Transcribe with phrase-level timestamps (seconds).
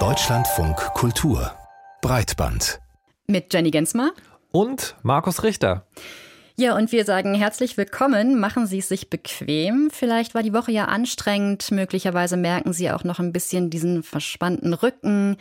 [0.00, 1.52] Deutschlandfunk Kultur.
[2.02, 2.80] Breitband.
[3.28, 4.10] Mit Jenny Gensmer.
[4.50, 5.86] Und Markus Richter.
[6.56, 8.38] Ja, und wir sagen herzlich willkommen.
[8.38, 9.90] Machen Sie es sich bequem.
[9.92, 11.72] Vielleicht war die Woche ja anstrengend.
[11.72, 15.36] Möglicherweise merken Sie auch noch ein bisschen diesen verspannten Rücken,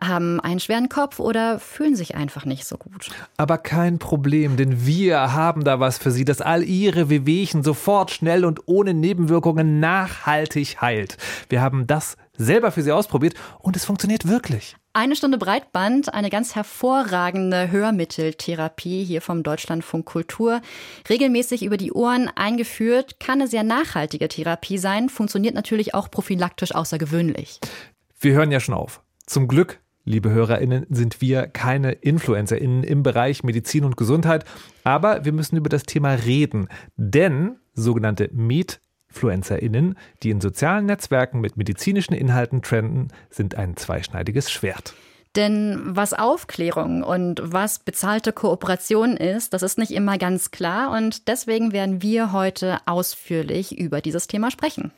[0.00, 3.10] haben einen schweren Kopf oder fühlen sich einfach nicht so gut.
[3.36, 8.10] Aber kein Problem, denn wir haben da was für Sie, das all Ihre Wehwehchen sofort,
[8.10, 11.18] schnell und ohne Nebenwirkungen nachhaltig heilt.
[11.50, 14.76] Wir haben das selber für Sie ausprobiert und es funktioniert wirklich.
[14.92, 20.60] Eine Stunde Breitband, eine ganz hervorragende Hörmitteltherapie hier vom Deutschlandfunk Kultur.
[21.08, 26.74] Regelmäßig über die Ohren eingeführt, kann eine sehr nachhaltige Therapie sein, funktioniert natürlich auch prophylaktisch
[26.74, 27.60] außergewöhnlich.
[28.20, 29.02] Wir hören ja schon auf.
[29.26, 34.44] Zum Glück liebe HörerInnen, sind wir keine InfluencerInnen im Bereich Medizin und Gesundheit,
[34.84, 38.80] aber wir müssen über das Thema reden, denn sogenannte Med
[39.14, 44.94] InfluencerInnen, die in sozialen Netzwerken mit medizinischen Inhalten trenden, sind ein zweischneidiges Schwert.
[45.36, 51.26] Denn was Aufklärung und was bezahlte Kooperation ist, das ist nicht immer ganz klar und
[51.26, 54.92] deswegen werden wir heute ausführlich über dieses Thema sprechen.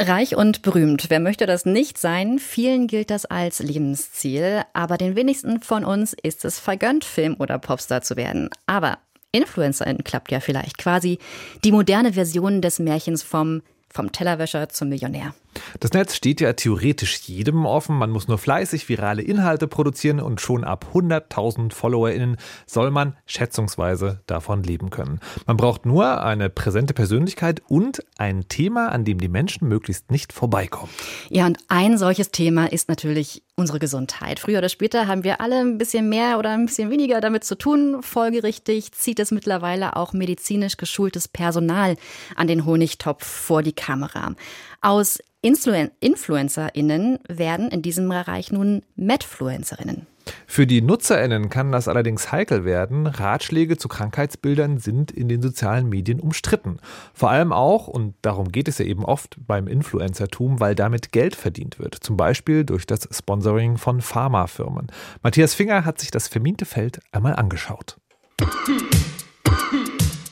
[0.00, 2.38] Reich und berühmt, wer möchte das nicht sein?
[2.38, 7.58] Vielen gilt das als Lebensziel, aber den wenigsten von uns ist es vergönnt, Film- oder
[7.58, 8.48] Popstar zu werden.
[8.66, 8.98] Aber
[9.32, 11.18] Influencerin klappt ja vielleicht quasi
[11.64, 15.34] die moderne Version des Märchens vom vom Tellerwäscher zum Millionär.
[15.80, 17.96] Das Netz steht ja theoretisch jedem offen.
[17.96, 24.20] Man muss nur fleißig virale Inhalte produzieren und schon ab 100.000 FollowerInnen soll man schätzungsweise
[24.26, 25.20] davon leben können.
[25.46, 30.32] Man braucht nur eine präsente Persönlichkeit und ein Thema, an dem die Menschen möglichst nicht
[30.32, 30.92] vorbeikommen.
[31.28, 34.40] Ja, und ein solches Thema ist natürlich unsere Gesundheit.
[34.40, 37.56] Früher oder später haben wir alle ein bisschen mehr oder ein bisschen weniger damit zu
[37.56, 38.02] tun.
[38.02, 41.96] Folgerichtig zieht es mittlerweile auch medizinisch geschultes Personal
[42.36, 44.34] an den Honigtopf vor die Kamera.
[44.82, 50.06] Aus Influen InfluencerInnen werden in diesem Bereich nun Medfluencerinnen.
[50.46, 53.06] Für die NutzerInnen kann das allerdings heikel werden.
[53.06, 56.78] Ratschläge zu Krankheitsbildern sind in den sozialen Medien umstritten.
[57.12, 61.36] Vor allem auch, und darum geht es ja eben oft beim Influencertum, weil damit Geld
[61.36, 61.96] verdient wird.
[61.96, 64.86] Zum Beispiel durch das Sponsoring von Pharmafirmen.
[65.22, 67.98] Matthias Finger hat sich das verminte Feld einmal angeschaut.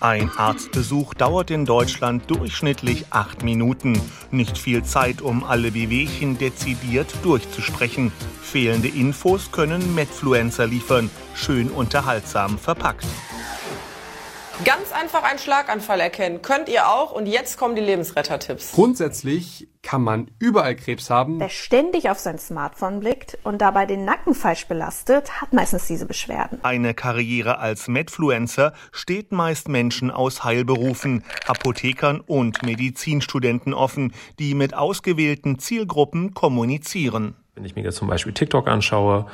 [0.00, 4.00] Ein Arztbesuch dauert in Deutschland durchschnittlich acht Minuten.
[4.30, 8.12] Nicht viel Zeit, um alle Wehwehchen dezidiert durchzusprechen.
[8.40, 13.06] Fehlende Infos können Medfluencer liefern, schön unterhaltsam verpackt.
[14.64, 16.42] Ganz einfach einen Schlaganfall erkennen.
[16.42, 17.12] Könnt ihr auch.
[17.12, 18.72] Und jetzt kommen die Lebensrettertipps.
[18.72, 21.38] Grundsätzlich kann man überall Krebs haben.
[21.38, 26.06] Wer ständig auf sein Smartphone blickt und dabei den Nacken falsch belastet, hat meistens diese
[26.06, 26.58] Beschwerden.
[26.64, 34.74] Eine Karriere als Medfluencer steht meist Menschen aus Heilberufen, Apothekern und Medizinstudenten offen, die mit
[34.74, 37.36] ausgewählten Zielgruppen kommunizieren.
[37.58, 39.26] Wenn ich mir jetzt zum Beispiel TikTok anschaue,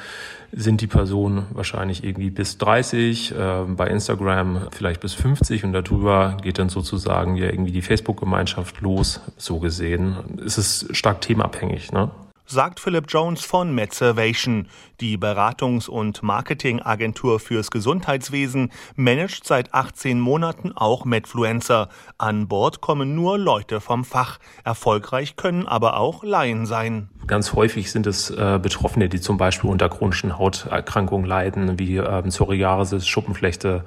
[0.51, 6.39] sind die Personen wahrscheinlich irgendwie bis 30, äh, bei Instagram vielleicht bis 50 und darüber
[6.41, 10.17] geht dann sozusagen ja irgendwie die Facebook-Gemeinschaft los, so gesehen.
[10.43, 11.93] Es ist stark themenabhängig.
[11.93, 12.13] Ne?
[12.47, 14.69] Sagt Philip Jones von Medservation.
[15.01, 21.89] Die Beratungs- und Marketingagentur fürs Gesundheitswesen managt seit 18 Monaten auch Medfluencer.
[22.19, 24.39] An Bord kommen nur Leute vom Fach.
[24.65, 27.09] Erfolgreich können aber auch Laien sein.
[27.27, 32.29] Ganz häufig sind es äh, Betroffene, die zum Beispiel unter chronischen Hauterkrankungen leiden, wie ähm,
[32.29, 33.85] Psoriasis, Schuppenflechte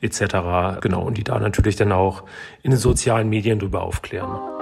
[0.00, 0.80] etc.
[0.80, 2.24] Genau, und die da natürlich dann auch
[2.62, 4.57] in den sozialen Medien darüber aufklären.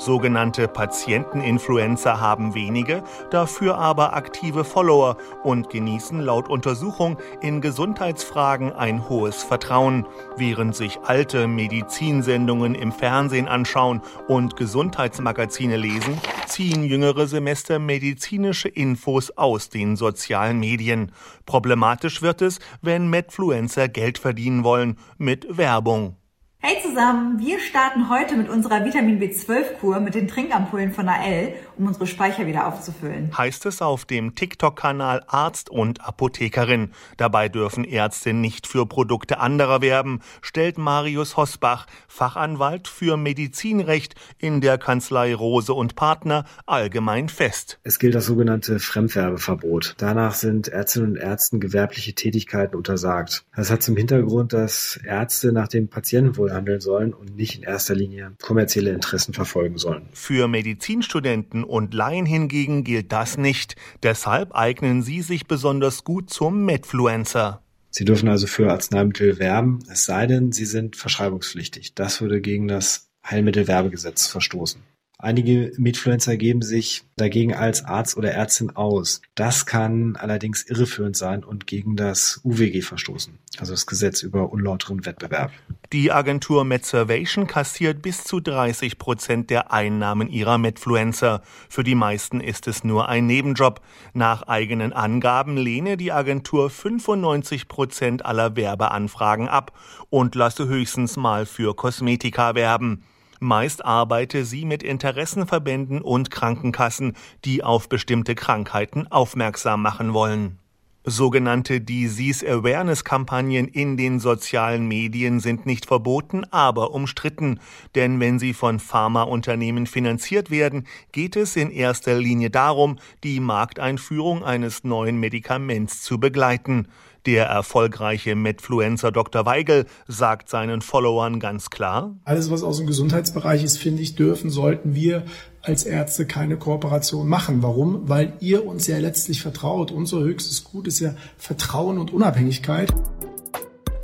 [0.00, 9.10] Sogenannte Patienteninfluencer haben wenige, dafür aber aktive Follower und genießen laut Untersuchung in Gesundheitsfragen ein
[9.10, 10.06] hohes Vertrauen.
[10.38, 19.30] Während sich alte Medizinsendungen im Fernsehen anschauen und Gesundheitsmagazine lesen, ziehen jüngere Semester medizinische Infos
[19.36, 21.12] aus den sozialen Medien.
[21.44, 26.16] Problematisch wird es, wenn Medfluencer Geld verdienen wollen mit Werbung.
[26.62, 31.86] Hey zusammen, wir starten heute mit unserer Vitamin B12-Kur mit den Trinkampullen von AL, um
[31.86, 33.36] unsere Speicher wieder aufzufüllen.
[33.36, 36.90] Heißt es auf dem TikTok-Kanal Arzt und Apothekerin.
[37.16, 44.60] Dabei dürfen Ärzte nicht für Produkte anderer werben, stellt Marius Hosbach, Fachanwalt für Medizinrecht in
[44.60, 47.80] der Kanzlei Rose und Partner, allgemein fest.
[47.82, 49.94] Es gilt das sogenannte Fremdwerbeverbot.
[49.96, 53.44] Danach sind Ärztinnen und Ärzten gewerbliche Tätigkeiten untersagt.
[53.56, 57.94] Das hat zum Hintergrund, dass Ärzte nach dem Patientenwohl handeln sollen und nicht in erster
[57.94, 60.10] Linie kommerzielle Interessen verfolgen sollen.
[60.12, 63.76] Für Medizinstudenten und Laien hingegen gilt das nicht.
[64.02, 67.62] Deshalb eignen sie sich besonders gut zum Medfluencer.
[67.90, 71.94] Sie dürfen also für Arzneimittel werben, es sei denn, sie sind verschreibungspflichtig.
[71.94, 74.82] Das würde gegen das Heilmittelwerbegesetz verstoßen.
[75.22, 79.20] Einige Mitfluencer geben sich dagegen als Arzt oder Ärztin aus.
[79.34, 85.04] Das kann allerdings irreführend sein und gegen das UWG verstoßen, also das Gesetz über unlauteren
[85.04, 85.52] Wettbewerb.
[85.92, 91.42] Die Agentur Medservation kassiert bis zu 30 Prozent der Einnahmen ihrer Medfluencer.
[91.68, 93.82] Für die meisten ist es nur ein Nebenjob.
[94.14, 99.78] Nach eigenen Angaben lehne die Agentur 95 Prozent aller Werbeanfragen ab
[100.08, 103.04] und lasse höchstens mal für Kosmetika werben.
[103.40, 107.16] Meist arbeite sie mit Interessenverbänden und Krankenkassen,
[107.46, 110.58] die auf bestimmte Krankheiten aufmerksam machen wollen.
[111.04, 117.58] Sogenannte Disease Awareness Kampagnen in den sozialen Medien sind nicht verboten, aber umstritten.
[117.94, 124.44] Denn wenn sie von Pharmaunternehmen finanziert werden, geht es in erster Linie darum, die Markteinführung
[124.44, 126.86] eines neuen Medikaments zu begleiten.
[127.26, 129.44] Der erfolgreiche Medfluencer Dr.
[129.44, 134.50] Weigel sagt seinen Followern ganz klar, alles was aus dem Gesundheitsbereich ist, finde ich, dürfen,
[134.50, 135.24] sollten wir
[135.62, 137.62] als Ärzte keine Kooperation machen.
[137.62, 138.08] Warum?
[138.08, 139.90] Weil ihr uns ja letztlich vertraut.
[139.90, 142.92] Unser höchstes Gut ist ja Vertrauen und Unabhängigkeit.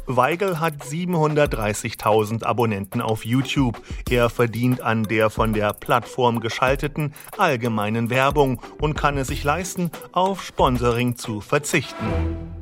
[0.06, 3.80] Weigel hat 730.000 Abonnenten auf YouTube.
[4.08, 9.90] Er verdient an der von der Plattform geschalteten allgemeinen Werbung und kann es sich leisten,
[10.12, 12.55] auf Sponsoring zu verzichten.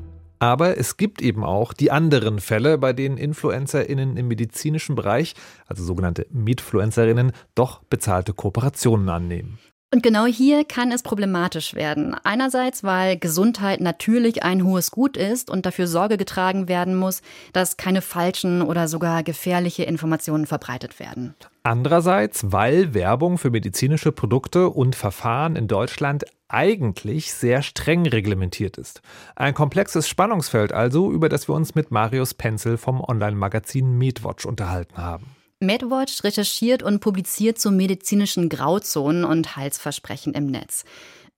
[0.45, 5.35] Aber es gibt eben auch die anderen Fälle, bei denen InfluencerInnen im medizinischen Bereich,
[5.67, 9.59] also sogenannte Meetfluencerinnen, doch bezahlte Kooperationen annehmen.
[9.91, 12.15] Und genau hier kann es problematisch werden.
[12.25, 17.23] Einerseits, weil Gesundheit natürlich ein hohes Gut ist und dafür Sorge getragen werden muss,
[17.55, 21.35] dass keine falschen oder sogar gefährliche Informationen verbreitet werden.
[21.63, 26.25] Andererseits, weil Werbung für medizinische Produkte und Verfahren in Deutschland
[26.55, 29.03] eigentlich sehr streng reglementiert ist.
[29.35, 34.99] Ein komplexes Spannungsfeld also, über das wir uns mit Marius Penzel vom Online-Magazin MedWatch unterhalten
[34.99, 35.27] haben.
[35.61, 40.85] MedWatch recherchiert und publiziert zu medizinischen Grauzonen und Heilsversprechen im Netz.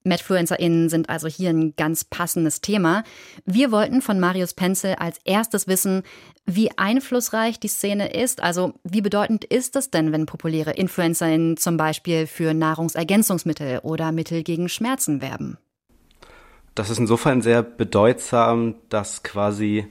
[0.06, 3.04] MedfluencerInnen sind also hier ein ganz passendes Thema.
[3.44, 6.02] Wir wollten von Marius Penzel als erstes wissen,
[6.46, 8.42] wie einflussreich die Szene ist.
[8.42, 14.42] Also, wie bedeutend ist es denn, wenn populäre InfluencerInnen zum Beispiel für Nahrungsergänzungsmittel oder Mittel
[14.42, 15.58] gegen Schmerzen werben?
[16.74, 19.86] Das ist insofern sehr bedeutsam, dass quasi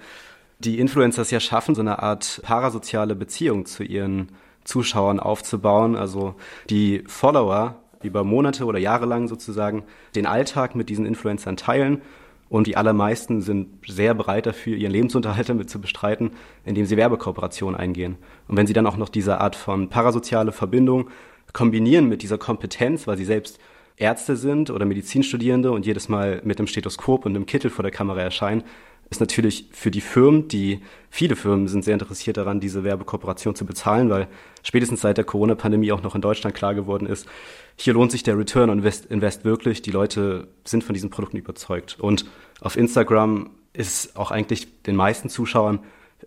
[0.59, 4.29] die Influencers ja schaffen, so eine Art parasoziale Beziehung zu ihren
[4.63, 5.95] Zuschauern aufzubauen.
[5.95, 6.35] Also
[6.69, 9.83] die Follower über Monate oder Jahre lang sozusagen
[10.15, 12.01] den Alltag mit diesen Influencern teilen.
[12.47, 16.31] Und die allermeisten sind sehr bereit dafür, ihren Lebensunterhalt damit zu bestreiten,
[16.63, 18.17] indem sie Werbekooperationen eingehen.
[18.47, 21.09] Und wenn sie dann auch noch diese Art von parasoziale Verbindung
[21.53, 23.59] kombinieren mit dieser Kompetenz, weil sie selbst
[23.97, 27.91] Ärzte sind oder Medizinstudierende und jedes Mal mit einem Stethoskop und einem Kittel vor der
[27.91, 28.63] Kamera erscheinen,
[29.09, 33.65] ist natürlich für die Firmen, die viele Firmen sind sehr interessiert daran, diese Werbekooperation zu
[33.65, 34.27] bezahlen, weil
[34.63, 37.27] spätestens seit der Corona-Pandemie auch noch in Deutschland klar geworden ist,
[37.75, 39.81] hier lohnt sich der Return on Invest, Invest wirklich.
[39.81, 41.97] Die Leute sind von diesen Produkten überzeugt.
[41.99, 42.25] Und
[42.61, 45.79] auf Instagram ist auch eigentlich den meisten Zuschauern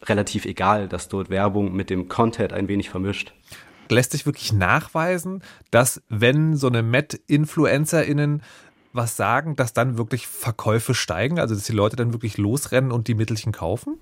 [0.04, 3.32] relativ egal, dass dort Werbung mit dem Content ein wenig vermischt.
[3.90, 8.42] Lässt sich wirklich nachweisen, dass wenn so eine Met-InfluencerInnen
[8.92, 13.08] was sagen, dass dann wirklich Verkäufe steigen, also dass die Leute dann wirklich losrennen und
[13.08, 13.98] die Mittelchen kaufen?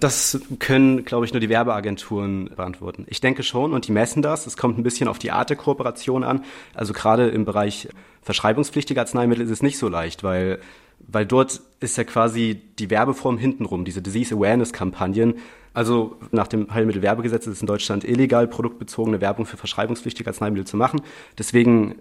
[0.00, 3.04] Das können, glaube ich, nur die Werbeagenturen beantworten.
[3.08, 4.46] Ich denke schon und die messen das.
[4.46, 6.44] Es kommt ein bisschen auf die Art der Kooperation an.
[6.74, 7.88] Also gerade im Bereich
[8.22, 10.58] verschreibungspflichtiger Arzneimittel ist es nicht so leicht, weil,
[11.06, 15.34] weil dort ist ja quasi die Werbeform hintenrum, diese Disease Awareness Kampagnen.
[15.74, 20.78] Also nach dem Heilmittelwerbegesetz ist es in Deutschland illegal, produktbezogene Werbung für verschreibungspflichtige Arzneimittel zu
[20.78, 21.02] machen.
[21.38, 21.96] Deswegen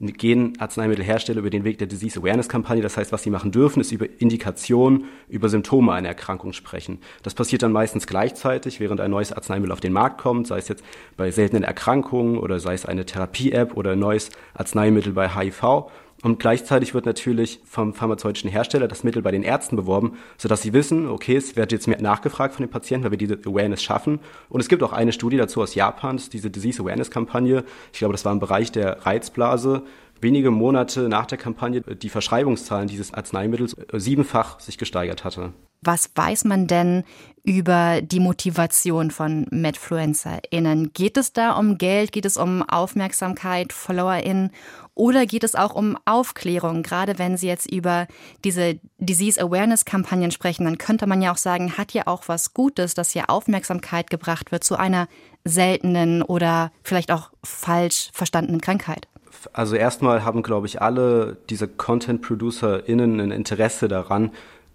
[0.00, 2.82] gehen Arzneimittelhersteller über den Weg der Disease Awareness Kampagne.
[2.82, 6.98] Das heißt, was sie machen dürfen, ist über Indikation, über Symptome einer Erkrankung sprechen.
[7.22, 10.68] Das passiert dann meistens gleichzeitig, während ein neues Arzneimittel auf den Markt kommt, sei es
[10.68, 10.84] jetzt
[11.16, 15.86] bei seltenen Erkrankungen oder sei es eine Therapie-App oder ein neues Arzneimittel bei HIV.
[16.24, 20.72] Und gleichzeitig wird natürlich vom pharmazeutischen Hersteller das Mittel bei den Ärzten beworben, sodass sie
[20.72, 24.20] wissen, okay, es wird jetzt mehr nachgefragt von den Patienten, weil wir diese Awareness schaffen.
[24.48, 27.62] Und es gibt auch eine Studie dazu aus Japan, diese Disease Awareness Kampagne.
[27.92, 29.82] Ich glaube, das war im Bereich der Reizblase.
[30.22, 35.52] Wenige Monate nach der Kampagne die Verschreibungszahlen dieses Arzneimittels siebenfach sich gesteigert hatte.
[35.84, 37.04] Was weiß man denn
[37.44, 40.92] über die Motivation von MedfluencerInnen?
[40.94, 42.10] Geht es da um Geld?
[42.12, 44.50] Geht es um Aufmerksamkeit, FollowerInnen?
[44.94, 46.82] Oder geht es auch um Aufklärung?
[46.82, 48.06] Gerade wenn Sie jetzt über
[48.44, 52.54] diese Disease Awareness Kampagnen sprechen, dann könnte man ja auch sagen, hat ja auch was
[52.54, 55.06] Gutes, dass hier Aufmerksamkeit gebracht wird zu einer
[55.44, 59.06] seltenen oder vielleicht auch falsch verstandenen Krankheit.
[59.52, 64.30] Also erstmal haben, glaube ich, alle diese Content-ProducerInnen ein Interesse daran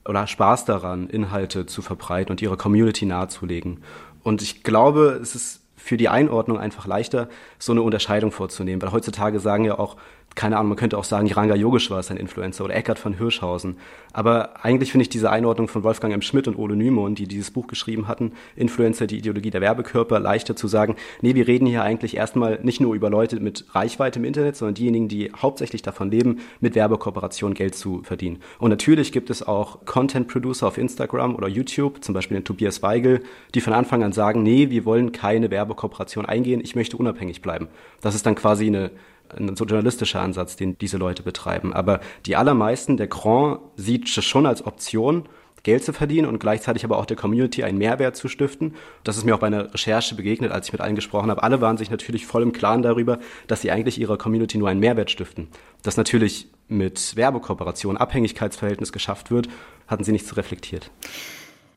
[0.05, 3.83] oder Spaß daran, Inhalte zu verbreiten und ihre Community nahezulegen.
[4.23, 8.81] Und ich glaube, es ist für die Einordnung einfach leichter, so eine Unterscheidung vorzunehmen.
[8.81, 9.95] Weil heutzutage sagen ja auch
[10.39, 13.75] keine Ahnung, man könnte auch sagen, Ranga Yogeshwar ist ein Influencer oder Eckhard von Hirschhausen.
[14.13, 16.21] Aber eigentlich finde ich diese Einordnung von Wolfgang M.
[16.21, 20.55] Schmidt und Ole Nymon, die dieses Buch geschrieben hatten, Influencer, die Ideologie der Werbekörper, leichter
[20.55, 24.23] zu sagen, nee, wir reden hier eigentlich erstmal nicht nur über Leute mit Reichweite im
[24.23, 28.41] Internet, sondern diejenigen, die hauptsächlich davon leben, mit Werbekooperation Geld zu verdienen.
[28.59, 32.81] Und natürlich gibt es auch Content Producer auf Instagram oder YouTube, zum Beispiel den Tobias
[32.81, 33.23] Weigel,
[33.55, 37.67] die von Anfang an sagen, nee, wir wollen keine Werbekooperation eingehen, ich möchte unabhängig bleiben.
[37.99, 38.91] Das ist dann quasi eine
[39.37, 41.73] ein so journalistischer Ansatz, den diese Leute betreiben.
[41.73, 45.27] Aber die allermeisten, der Grand sieht schon als Option,
[45.63, 48.75] Geld zu verdienen und gleichzeitig aber auch der Community einen Mehrwert zu stiften.
[49.03, 51.43] Das ist mir auch bei einer Recherche begegnet, als ich mit allen gesprochen habe.
[51.43, 54.79] Alle waren sich natürlich voll im Klaren darüber, dass sie eigentlich ihrer Community nur einen
[54.79, 55.49] Mehrwert stiften.
[55.83, 59.49] Dass natürlich mit Werbekooperation Abhängigkeitsverhältnis geschafft wird,
[59.87, 60.91] hatten sie nicht so reflektiert.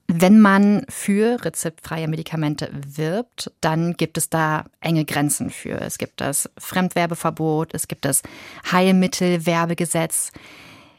[0.09, 5.81] Wenn man für rezeptfreie Medikamente wirbt, dann gibt es da enge Grenzen für.
[5.81, 8.23] Es gibt das Fremdwerbeverbot, es gibt das
[8.71, 10.33] Heilmittelwerbegesetz.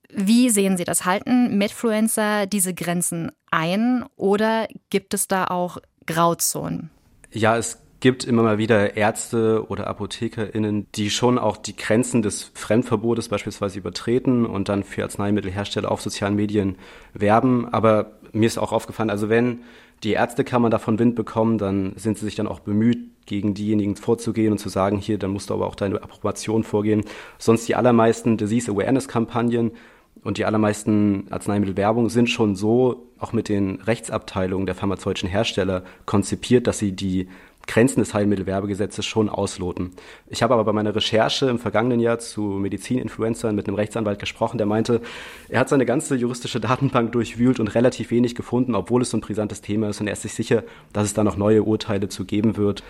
[0.10, 1.06] Wie sehen Sie das?
[1.06, 6.90] Halten Medfluencer diese Grenzen ein oder gibt es da auch Grauzonen?
[7.32, 12.52] Ja, es gibt immer mal wieder Ärzte oder ApothekerInnen, die schon auch die Grenzen des
[12.54, 16.76] Fremdverbotes beispielsweise übertreten und dann für Arzneimittelhersteller auf sozialen Medien
[17.14, 17.66] werben.
[17.74, 19.62] Aber mir ist auch aufgefallen, also wenn
[20.04, 24.52] die Ärztekammer davon Wind bekommen, dann sind sie sich dann auch bemüht, gegen diejenigen vorzugehen
[24.52, 27.06] und zu sagen, hier, dann musst du aber auch deine Approbation vorgehen.
[27.38, 29.72] Sonst die allermeisten Disease Awareness Kampagnen
[30.24, 36.68] und die allermeisten Arzneimittelwerbung sind schon so auch mit den Rechtsabteilungen der pharmazeutischen Hersteller konzipiert,
[36.68, 37.30] dass sie die
[37.68, 39.92] Grenzen des Heilmittelwerbegesetzes schon ausloten.
[40.28, 44.58] Ich habe aber bei meiner Recherche im vergangenen Jahr zu Medizininfluencern mit einem Rechtsanwalt gesprochen,
[44.58, 45.02] der meinte,
[45.50, 49.22] er hat seine ganze juristische Datenbank durchwühlt und relativ wenig gefunden, obwohl es so ein
[49.22, 52.26] brisantes Thema ist und er ist sich sicher, dass es da noch neue Urteile zu
[52.26, 52.84] geben wird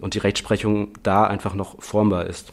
[0.00, 2.52] und die Rechtsprechung da einfach noch formbar ist.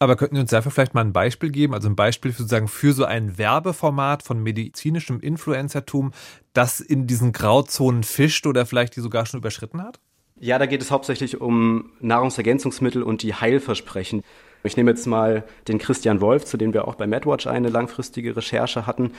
[0.00, 2.92] Aber könnten Sie uns dafür vielleicht mal ein Beispiel geben, also ein Beispiel sozusagen für
[2.92, 6.12] so ein Werbeformat von medizinischem Influencertum,
[6.52, 9.98] das in diesen Grauzonen fischt oder vielleicht die sogar schon überschritten hat?
[10.40, 14.22] Ja, da geht es hauptsächlich um Nahrungsergänzungsmittel und die Heilversprechen.
[14.62, 18.36] Ich nehme jetzt mal den Christian Wolf, zu dem wir auch bei MedWatch eine langfristige
[18.36, 19.12] Recherche hatten.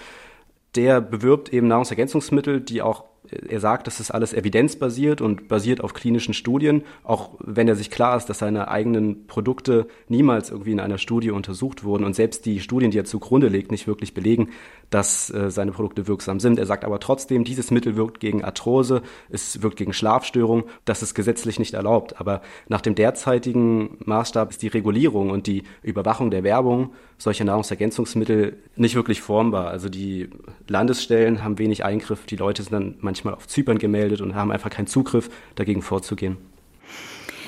[0.76, 5.94] Der bewirbt eben Nahrungsergänzungsmittel, die auch er sagt, das ist alles evidenzbasiert und basiert auf
[5.94, 10.80] klinischen Studien, auch wenn er sich klar ist, dass seine eigenen Produkte niemals irgendwie in
[10.80, 14.50] einer Studie untersucht wurden und selbst die Studien, die er zugrunde legt, nicht wirklich belegen,
[14.90, 16.60] dass äh, seine Produkte wirksam sind.
[16.60, 21.14] Er sagt aber trotzdem, dieses Mittel wirkt gegen Arthrose, es wirkt gegen Schlafstörung, das ist
[21.14, 22.20] gesetzlich nicht erlaubt.
[22.20, 28.58] Aber nach dem derzeitigen Maßstab ist die Regulierung und die Überwachung der Werbung solcher Nahrungsergänzungsmittel
[28.78, 29.68] nicht wirklich formbar.
[29.68, 30.30] Also die
[30.68, 34.70] Landesstellen haben wenig Eingriff, die Leute sind dann manchmal auf Zypern gemeldet und haben einfach
[34.70, 36.38] keinen Zugriff, dagegen vorzugehen.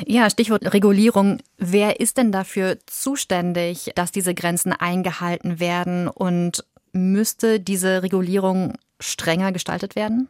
[0.06, 1.40] Ja, Stichwort Regulierung.
[1.58, 9.52] Wer ist denn dafür zuständig, dass diese Grenzen eingehalten werden und müsste diese Regulierung strenger
[9.52, 10.28] gestaltet werden?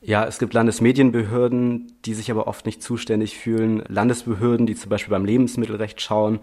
[0.00, 5.10] Ja, es gibt Landesmedienbehörden, die sich aber oft nicht zuständig fühlen, Landesbehörden, die zum Beispiel
[5.10, 6.38] beim Lebensmittelrecht schauen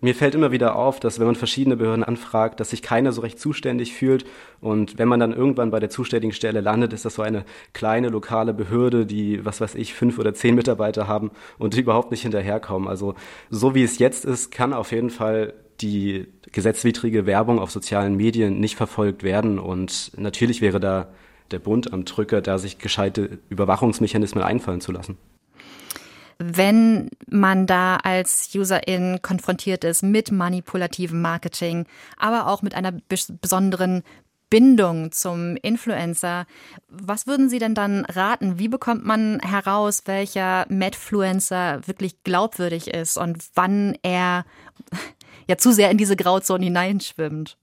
[0.00, 3.20] mir fällt immer wieder auf, dass wenn man verschiedene Behörden anfragt, dass sich keiner so
[3.20, 4.24] recht zuständig fühlt.
[4.60, 8.08] Und wenn man dann irgendwann bei der zuständigen Stelle landet, ist das so eine kleine
[8.08, 12.22] lokale Behörde, die, was weiß ich, fünf oder zehn Mitarbeiter haben und die überhaupt nicht
[12.22, 12.88] hinterherkommen.
[12.88, 13.14] Also
[13.50, 18.60] so wie es jetzt ist, kann auf jeden Fall die gesetzwidrige Werbung auf sozialen Medien
[18.60, 19.58] nicht verfolgt werden.
[19.58, 21.08] Und natürlich wäre da
[21.50, 25.16] der Bund am Drücker, da sich gescheite Überwachungsmechanismen einfallen zu lassen
[26.56, 32.92] wenn man da als Userin konfrontiert ist mit manipulativem Marketing, aber auch mit einer
[33.40, 34.02] besonderen
[34.50, 36.44] Bindung zum Influencer.
[36.88, 38.58] Was würden Sie denn dann raten?
[38.58, 44.44] Wie bekommt man heraus, welcher Medfluencer wirklich glaubwürdig ist und wann er
[45.46, 47.56] ja zu sehr in diese Grauzone hineinschwimmt?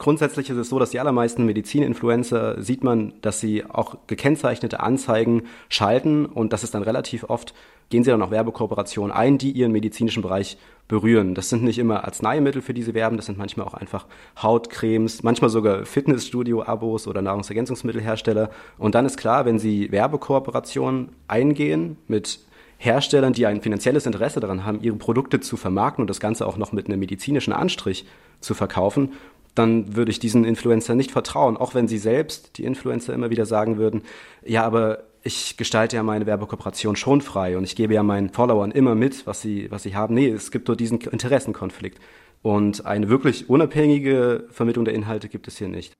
[0.00, 5.42] Grundsätzlich ist es so, dass die allermeisten Medizininfluencer sieht man, dass sie auch gekennzeichnete Anzeigen
[5.68, 7.52] schalten und das ist dann relativ oft,
[7.90, 10.56] gehen sie dann auch Werbekooperationen ein, die ihren medizinischen Bereich
[10.88, 11.34] berühren.
[11.34, 14.06] Das sind nicht immer Arzneimittel, für die sie werben, das sind manchmal auch einfach
[14.40, 18.48] Hautcremes, manchmal sogar Fitnessstudio-Abos oder Nahrungsergänzungsmittelhersteller.
[18.78, 22.40] Und dann ist klar, wenn sie Werbekooperationen eingehen mit
[22.78, 26.56] Herstellern, die ein finanzielles Interesse daran haben, ihre Produkte zu vermarkten und das Ganze auch
[26.56, 28.06] noch mit einem medizinischen Anstrich
[28.40, 29.10] zu verkaufen,
[29.54, 33.46] dann würde ich diesen Influencer nicht vertrauen, auch wenn sie selbst, die Influencer, immer wieder
[33.46, 34.02] sagen würden,
[34.44, 38.70] ja, aber ich gestalte ja meine Werbekooperation schon frei und ich gebe ja meinen Followern
[38.70, 40.14] immer mit, was sie, was sie haben.
[40.14, 41.98] Nee, es gibt nur diesen Interessenkonflikt.
[42.42, 45.94] Und eine wirklich unabhängige Vermittlung der Inhalte gibt es hier nicht.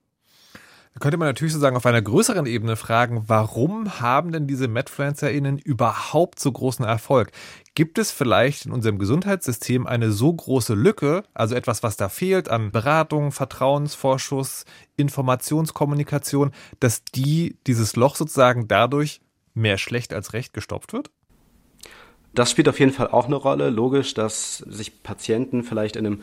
[1.01, 6.39] Könnte man natürlich sozusagen auf einer größeren Ebene fragen, warum haben denn diese MedFluencerInnen überhaupt
[6.39, 7.33] so großen Erfolg?
[7.75, 12.51] Gibt es vielleicht in unserem Gesundheitssystem eine so große Lücke, also etwas, was da fehlt
[12.51, 14.67] an Beratung, Vertrauensvorschuss,
[14.97, 19.23] Informationskommunikation, dass die, dieses Loch sozusagen dadurch
[19.55, 21.11] mehr schlecht als recht gestopft wird?
[22.35, 23.71] Das spielt auf jeden Fall auch eine Rolle.
[23.71, 26.21] Logisch, dass sich Patienten vielleicht in einem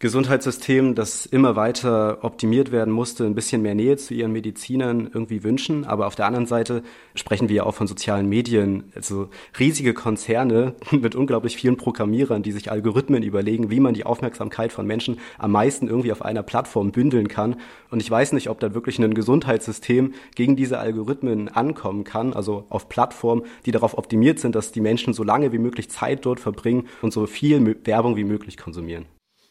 [0.00, 5.42] Gesundheitssystem, das immer weiter optimiert werden musste, ein bisschen mehr Nähe zu ihren Medizinern irgendwie
[5.42, 5.84] wünschen.
[5.84, 6.84] Aber auf der anderen Seite
[7.16, 9.28] sprechen wir ja auch von sozialen Medien, also
[9.58, 14.86] riesige Konzerne mit unglaublich vielen Programmierern, die sich Algorithmen überlegen, wie man die Aufmerksamkeit von
[14.86, 17.56] Menschen am meisten irgendwie auf einer Plattform bündeln kann.
[17.90, 22.66] Und ich weiß nicht, ob da wirklich ein Gesundheitssystem gegen diese Algorithmen ankommen kann, also
[22.68, 26.38] auf Plattformen, die darauf optimiert sind, dass die Menschen so lange wie möglich Zeit dort
[26.38, 29.06] verbringen und so viel Werbung wie möglich konsumieren.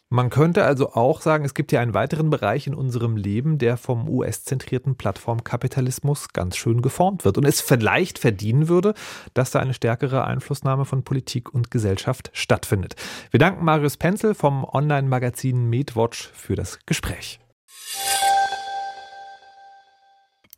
[0.10, 3.76] Man könnte also auch sagen, es gibt hier einen weiteren Bereich in unserem Leben, der
[3.76, 8.94] vom US-zentrierten Plattformkapitalismus ganz schön geformt wird und es vielleicht verdienen würde,
[9.34, 12.96] dass da eine stärkere Einflussnahme von Politik und Gesellschaft stattfindet.
[13.32, 17.42] Wir danken Marius Penzel vom Online-Magazin MedWatch für das Gespräch.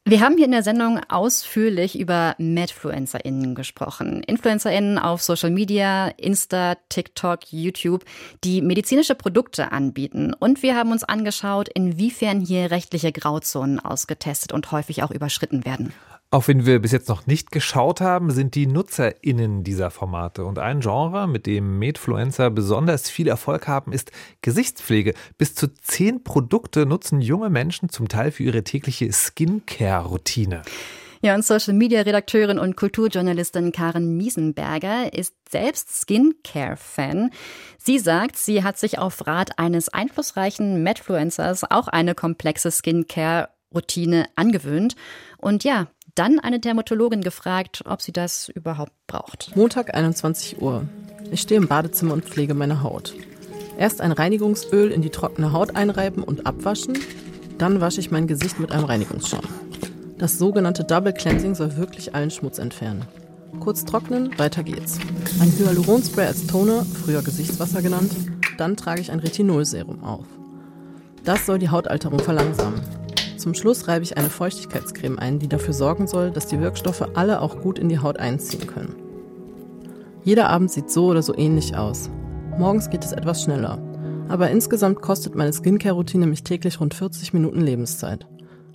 [0.09, 4.23] Wir haben hier in der Sendung ausführlich über MadfluencerInnen gesprochen.
[4.23, 8.05] InfluencerInnen auf Social Media, Insta, TikTok, YouTube,
[8.43, 10.33] die medizinische Produkte anbieten.
[10.33, 15.93] Und wir haben uns angeschaut, inwiefern hier rechtliche Grauzonen ausgetestet und häufig auch überschritten werden.
[16.31, 20.45] Auf wen wir bis jetzt noch nicht geschaut haben, sind die NutzerInnen dieser Formate.
[20.45, 24.11] Und ein Genre, mit dem Medfluencer besonders viel Erfolg haben, ist
[24.43, 25.15] Gesichtspflege.
[25.39, 30.61] Bis zu zehn Produkte nutzen junge Menschen zum Teil für ihre tägliche Skincare-Routine.
[31.23, 37.31] Ja, und Social-Media-Redakteurin und Kulturjournalistin Karen Miesenberger ist selbst Skincare-Fan.
[37.79, 44.95] Sie sagt, sie hat sich auf Rat eines einflussreichen Medfluencers auch eine komplexe Skincare-Routine angewöhnt.
[45.39, 45.87] Und ja,
[46.19, 49.55] dann eine Dermatologin gefragt, ob sie das überhaupt braucht.
[49.55, 50.83] Montag 21 Uhr.
[51.31, 53.13] Ich stehe im Badezimmer und pflege meine Haut.
[53.77, 56.97] Erst ein Reinigungsöl in die trockene Haut einreiben und abwaschen,
[57.57, 59.45] dann wasche ich mein Gesicht mit einem Reinigungsschaum.
[60.17, 63.05] Das sogenannte Double Cleansing soll wirklich allen Schmutz entfernen.
[63.61, 64.99] Kurz trocknen, weiter geht's.
[65.39, 68.11] Ein Hyaluronspray als Toner, früher Gesichtswasser genannt,
[68.57, 70.25] dann trage ich ein Retinolserum auf.
[71.23, 72.98] Das soll die Hautalterung verlangsamen.
[73.39, 77.41] Zum Schluss reibe ich eine Feuchtigkeitscreme ein, die dafür sorgen soll, dass die Wirkstoffe alle
[77.41, 78.97] auch gut in die Haut einziehen können.
[80.25, 82.09] Jeder Abend sieht so oder so ähnlich aus.
[82.57, 83.81] Morgens geht es etwas schneller.
[84.27, 88.27] Aber insgesamt kostet meine Skincare-Routine mich täglich rund 40 Minuten Lebenszeit.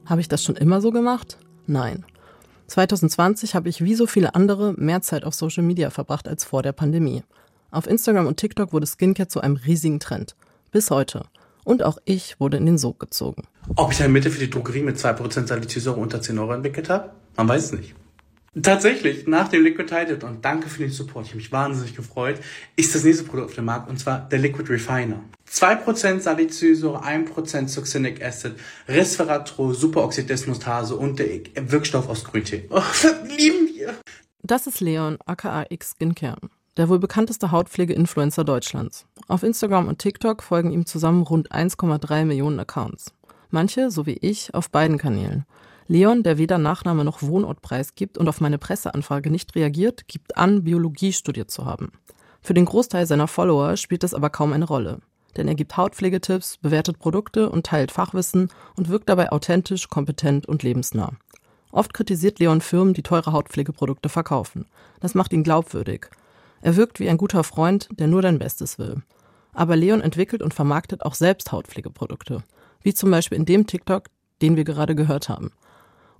[0.06, 1.36] Habe ich das schon immer so gemacht?
[1.66, 2.06] Nein.
[2.68, 6.62] 2020 habe ich wie so viele andere mehr Zeit auf Social Media verbracht als vor
[6.62, 7.22] der Pandemie.
[7.70, 10.34] Auf Instagram und TikTok wurde Skincare zu einem riesigen Trend.
[10.72, 11.26] Bis heute.
[11.64, 13.42] Und auch ich wurde in den Sog gezogen.
[13.76, 17.12] Ob ich ein Mittel für die Drogerie mit 2% Salicylsäure unter 10 Euro entwickelt habe?
[17.36, 17.94] Man weiß es nicht.
[18.62, 22.38] Tatsächlich, nach dem Liquid Titan und danke für den Support, ich habe mich wahnsinnig gefreut,
[22.76, 25.20] ist das nächste Produkt auf dem Markt und zwar der Liquid Refiner.
[25.50, 28.52] 2% Salicylsäure, 1% Succinic Acid,
[28.86, 32.66] Resveratrol, Superoxidesmutase und der Wirkstoff aus Grüntee.
[32.70, 32.80] Oh,
[33.36, 33.94] lieben wir!
[34.42, 36.38] Das ist Leon, aka X Skincare
[36.76, 39.06] der wohl bekannteste Hautpflege-Influencer Deutschlands.
[39.28, 43.12] Auf Instagram und TikTok folgen ihm zusammen rund 1,3 Millionen Accounts.
[43.54, 45.46] Manche, so wie ich, auf beiden Kanälen.
[45.86, 50.64] Leon, der weder Nachname noch Wohnort preisgibt und auf meine Presseanfrage nicht reagiert, gibt an,
[50.64, 51.92] Biologie studiert zu haben.
[52.42, 54.98] Für den Großteil seiner Follower spielt das aber kaum eine Rolle.
[55.36, 60.64] Denn er gibt Hautpflegetipps, bewertet Produkte und teilt Fachwissen und wirkt dabei authentisch, kompetent und
[60.64, 61.12] lebensnah.
[61.70, 64.66] Oft kritisiert Leon Firmen, die teure Hautpflegeprodukte verkaufen.
[64.98, 66.06] Das macht ihn glaubwürdig.
[66.60, 69.02] Er wirkt wie ein guter Freund, der nur dein Bestes will.
[69.52, 72.42] Aber Leon entwickelt und vermarktet auch selbst Hautpflegeprodukte.
[72.84, 74.04] Wie zum Beispiel in dem TikTok,
[74.42, 75.50] den wir gerade gehört haben.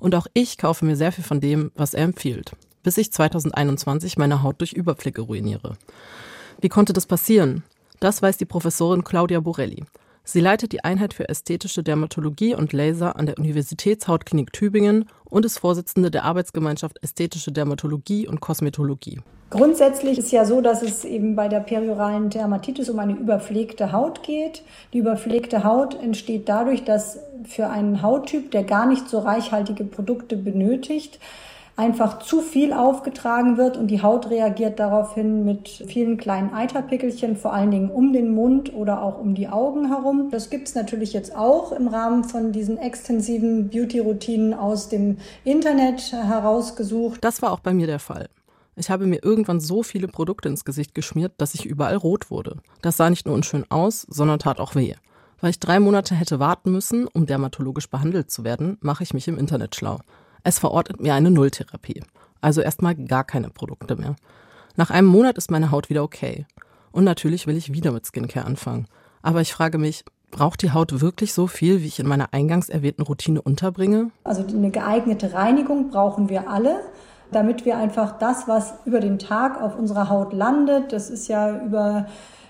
[0.01, 2.57] Und auch ich kaufe mir sehr viel von dem, was er empfiehlt.
[2.83, 5.77] Bis ich 2021 meine Haut durch Überpflege ruiniere.
[6.61, 7.63] Wie konnte das passieren?
[8.01, 9.85] Das weiß die Professorin Claudia Borelli.
[10.25, 15.59] Sie leitet die Einheit für ästhetische Dermatologie und Laser an der Universitätshautklinik Tübingen und ist
[15.59, 19.21] Vorsitzende der Arbeitsgemeinschaft Ästhetische Dermatologie und Kosmetologie.
[19.55, 24.25] Grundsätzlich ist ja so, dass es eben bei der perioralen Dermatitis um eine überpflegte Haut
[24.25, 24.63] geht.
[24.93, 30.37] Die überpflegte Haut entsteht dadurch, dass für einen Hauttyp, der gar nicht so reichhaltige Produkte
[30.37, 31.21] benötigt,
[31.77, 37.53] einfach zu viel aufgetragen wird und die Haut reagiert daraufhin mit vielen kleinen Eiterpickelchen, vor
[37.53, 40.31] allen Dingen um den Mund oder auch um die Augen herum.
[40.33, 46.11] Das gibt es natürlich jetzt auch im Rahmen von diesen extensiven Beauty-Routinen aus dem Internet
[46.11, 47.23] herausgesucht.
[47.23, 48.27] Das war auch bei mir der Fall.
[48.77, 52.57] Ich habe mir irgendwann so viele Produkte ins Gesicht geschmiert, dass ich überall rot wurde.
[52.83, 54.95] Das sah nicht nur unschön aus, sondern tat auch weh
[55.41, 59.29] Weil ich drei Monate hätte warten müssen, um dermatologisch behandelt zu werden, mache ich mich
[59.29, 60.01] im Internet schlau.
[60.43, 62.03] Es verortet mir eine Nulltherapie.
[62.41, 64.17] Also erstmal gar keine Produkte mehr.
[64.77, 66.47] Nach einem Monat ist meine Haut wieder okay.
[66.91, 68.87] Und natürlich will ich wieder mit Skincare anfangen.
[69.23, 72.69] Aber ich frage mich, braucht die Haut wirklich so viel, wie ich in meiner eingangs
[72.69, 74.11] erwähnten Routine unterbringe?
[74.25, 76.81] Also eine geeignete Reinigung brauchen wir alle,
[77.31, 81.63] damit wir einfach das, was über den Tag auf unserer Haut landet, das ist ja
[81.65, 82.07] über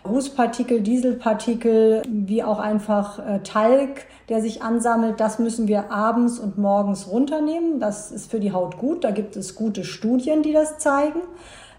[0.07, 6.59] Rußpartikel, Dieselpartikel, wie auch einfach äh, Talg, der sich ansammelt, das müssen wir abends und
[6.59, 7.81] morgens runternehmen.
[7.81, 9.03] Das ist für die Haut gut.
[9.05, 11.21] Da gibt es gute Studien, die das zeigen,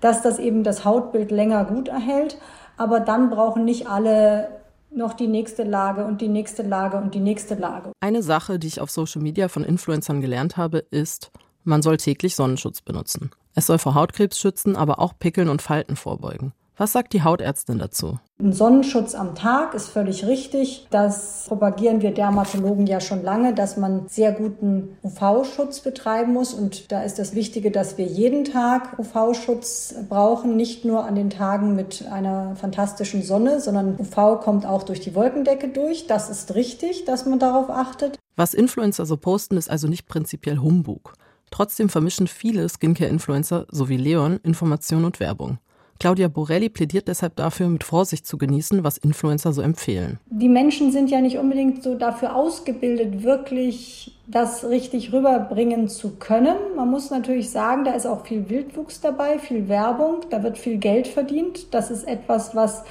[0.02, 2.40] dass das eben das Hautbild länger gut erhält.
[2.78, 4.50] Aber dann brauchen nicht alle
[4.92, 7.92] noch die nächste Lage und die nächste Lage und die nächste Lage.
[8.00, 11.32] Eine Sache, die ich auf Social Media von Influencern gelernt habe, ist,
[11.66, 13.32] man soll täglich Sonnenschutz benutzen.
[13.54, 16.54] Es soll vor Hautkrebs schützen, aber auch Pickeln und Falten vorbeugen.
[16.78, 18.20] Was sagt die Hautärztin dazu?
[18.38, 20.88] Ein Sonnenschutz am Tag ist völlig richtig.
[20.90, 26.54] Das propagieren wir Dermatologen ja schon lange, dass man sehr guten UV-Schutz betreiben muss.
[26.54, 31.30] Und da ist das Wichtige, dass wir jeden Tag UV-Schutz brauchen, nicht nur an den
[31.30, 36.08] Tagen mit einer fantastischen Sonne, sondern UV kommt auch durch die Wolkendecke durch.
[36.08, 38.20] Das ist richtig, dass man darauf achtet.
[38.36, 41.14] Was Influencer so posten, ist also nicht prinzipiell Humbug.
[41.52, 45.60] Trotzdem vermischen viele Skincare-Influencer sowie Leon Information und Werbung.
[45.98, 50.20] Claudia Borelli plädiert deshalb dafür, mit Vorsicht zu genießen, was Influencer so empfehlen.
[50.26, 56.58] Die Menschen sind ja nicht unbedingt so dafür ausgebildet, wirklich das richtig rüberbringen zu können.
[56.76, 60.78] Man muss natürlich sagen, da ist auch viel Wildwuchs dabei, viel Werbung, da wird viel
[60.78, 61.74] Geld verdient.
[61.74, 62.84] Das ist etwas, was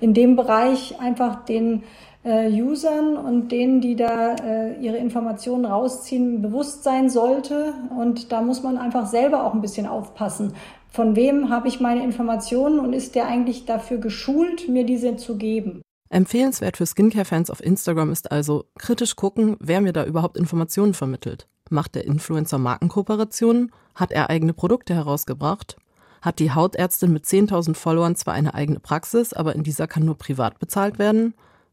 [0.00, 1.82] in dem Bereich einfach den
[2.24, 7.74] äh, Usern und denen, die da äh, ihre Informationen rausziehen, bewusst sein sollte.
[7.96, 10.52] Und da muss man einfach selber auch ein bisschen aufpassen
[10.92, 15.38] von wem habe ich meine Informationen und ist der eigentlich dafür geschult, mir diese zu
[15.38, 15.80] geben.
[16.10, 21.48] Empfehlenswert für Skincare-Fans auf Instagram ist also kritisch gucken, wer mir da überhaupt Informationen vermittelt.
[21.70, 23.72] Macht der Influencer Markenkooperationen?
[23.94, 25.78] Hat er eigene Produkte herausgebracht?
[26.20, 30.18] Hat die Hautärztin mit 10.000 Followern zwar eine eigene Praxis, aber in dieser kann nur
[30.18, 31.32] privat bezahlt werden?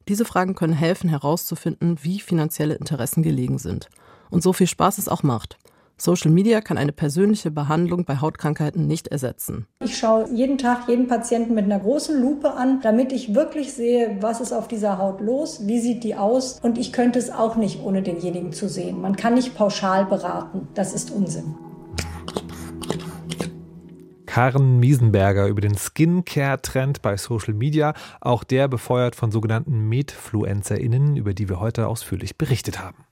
[0.10, 3.90] Diese Fragen können helfen herauszufinden, wie finanzielle Interessen gelegen sind.
[4.32, 5.60] Und so viel Spaß es auch macht.
[5.98, 9.68] Social Media kann eine persönliche Behandlung bei Hautkrankheiten nicht ersetzen.
[9.84, 14.18] Ich schaue jeden Tag jeden Patienten mit einer großen Lupe an, damit ich wirklich sehe,
[14.20, 17.56] was ist auf dieser Haut los, wie sieht die aus und ich könnte es auch
[17.56, 19.02] nicht ohne denjenigen zu sehen.
[19.02, 21.54] Man kann nicht pauschal beraten, das ist Unsinn.
[24.30, 31.34] Karen Miesenberger über den Skincare-Trend bei Social Media, auch der befeuert von sogenannten MedFluencerInnen, über
[31.34, 33.06] die wir heute ausführlich berichtet haben.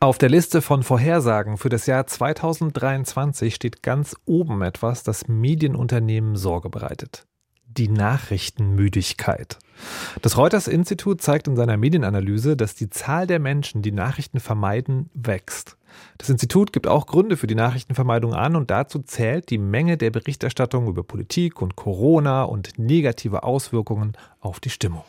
[0.00, 6.34] Auf der Liste von Vorhersagen für das Jahr 2023 steht ganz oben etwas, das Medienunternehmen
[6.34, 7.28] Sorge bereitet.
[7.66, 9.60] Die Nachrichtenmüdigkeit.
[10.20, 15.76] Das Reuters-Institut zeigt in seiner Medienanalyse, dass die Zahl der Menschen, die Nachrichten vermeiden, wächst.
[16.18, 20.10] Das Institut gibt auch Gründe für die Nachrichtenvermeidung an und dazu zählt die Menge der
[20.10, 25.04] Berichterstattung über Politik und Corona und negative Auswirkungen auf die Stimmung.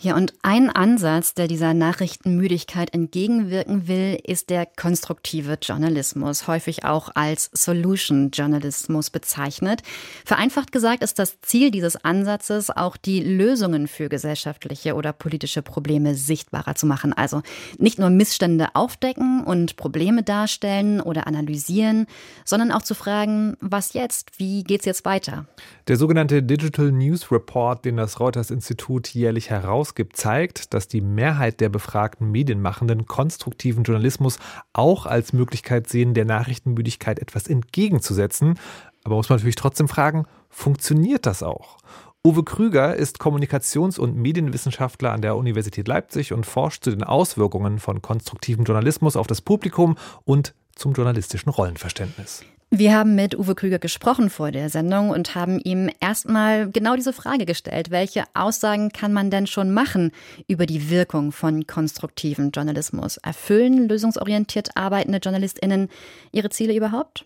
[0.00, 7.10] Ja, und ein Ansatz, der dieser Nachrichtenmüdigkeit entgegenwirken will, ist der konstruktive Journalismus, häufig auch
[7.16, 9.82] als Solution Journalismus bezeichnet.
[10.24, 16.14] Vereinfacht gesagt ist das Ziel dieses Ansatzes auch die Lösungen für gesellschaftliche oder politische Probleme
[16.14, 17.12] sichtbarer zu machen.
[17.12, 17.42] Also
[17.78, 22.06] nicht nur Missstände aufdecken und Probleme darstellen oder analysieren,
[22.44, 24.38] sondern auch zu fragen, was jetzt?
[24.38, 25.46] Wie geht's jetzt weiter?
[25.88, 31.00] Der sogenannte Digital News Report, den das Reuters Institut jährlich heraus herausgibt, zeigt, dass die
[31.00, 34.38] Mehrheit der befragten Medienmachenden konstruktiven Journalismus
[34.72, 38.58] auch als Möglichkeit sehen, der Nachrichtenmüdigkeit etwas entgegenzusetzen.
[39.04, 41.78] Aber muss man natürlich trotzdem fragen, funktioniert das auch?
[42.24, 47.78] Uwe Krüger ist Kommunikations- und Medienwissenschaftler an der Universität Leipzig und forscht zu den Auswirkungen
[47.78, 52.44] von konstruktivem Journalismus auf das Publikum und zum journalistischen Rollenverständnis.
[52.70, 57.14] Wir haben mit Uwe Krüger gesprochen vor der Sendung und haben ihm erstmal genau diese
[57.14, 57.90] Frage gestellt.
[57.90, 60.12] Welche Aussagen kann man denn schon machen
[60.48, 63.16] über die Wirkung von konstruktivem Journalismus?
[63.16, 65.88] Erfüllen lösungsorientiert arbeitende JournalistInnen
[66.30, 67.24] ihre Ziele überhaupt?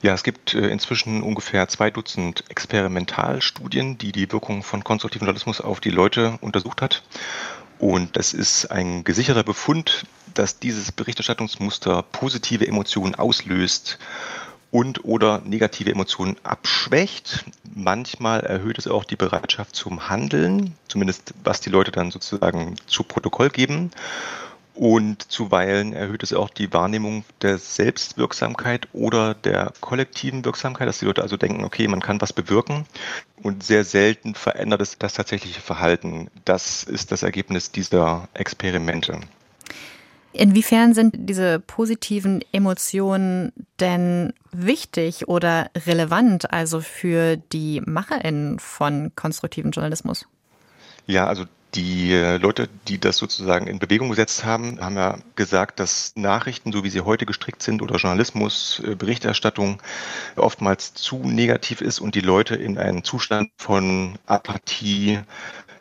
[0.00, 5.60] Ja, es gibt äh, inzwischen ungefähr zwei Dutzend Experimentalstudien, die die Wirkung von konstruktivem Journalismus
[5.60, 7.02] auf die Leute untersucht hat.
[7.78, 13.98] Und das ist ein gesicherter Befund, dass dieses Berichterstattungsmuster positive Emotionen auslöst
[14.70, 17.44] und oder negative Emotionen abschwächt.
[17.74, 23.04] Manchmal erhöht es auch die Bereitschaft zum Handeln, zumindest was die Leute dann sozusagen zu
[23.04, 23.90] Protokoll geben.
[24.74, 31.04] Und zuweilen erhöht es auch die Wahrnehmung der Selbstwirksamkeit oder der kollektiven Wirksamkeit, dass die
[31.04, 32.86] Leute also denken, okay, man kann was bewirken.
[33.42, 36.28] Und sehr selten verändert es das tatsächliche Verhalten.
[36.46, 39.20] Das ist das Ergebnis dieser Experimente.
[40.32, 49.72] Inwiefern sind diese positiven Emotionen denn wichtig oder relevant, also für die MacherInnen von konstruktivem
[49.72, 50.26] Journalismus?
[51.06, 55.80] Ja, also die äh, Leute, die das sozusagen in Bewegung gesetzt haben, haben ja gesagt,
[55.80, 59.80] dass Nachrichten, so wie sie heute gestrickt sind, oder Journalismus, äh, Berichterstattung
[60.36, 65.20] oftmals zu negativ ist und die Leute in einen Zustand von Apathie,